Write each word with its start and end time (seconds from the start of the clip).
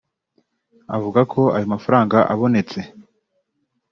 Avuga 0.95 1.21
ko 1.33 1.41
ayo 1.55 1.65
mafaranga 1.73 2.17
abonetse 2.33 2.79